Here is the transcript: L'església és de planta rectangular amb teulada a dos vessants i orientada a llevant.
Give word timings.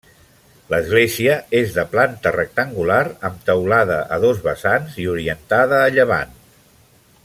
L'església 0.73 1.35
és 1.59 1.75
de 1.75 1.83
planta 1.91 2.31
rectangular 2.37 2.99
amb 3.31 3.45
teulada 3.51 4.01
a 4.17 4.21
dos 4.27 4.43
vessants 4.49 5.01
i 5.05 5.09
orientada 5.17 5.83
a 5.87 5.97
llevant. 5.99 6.39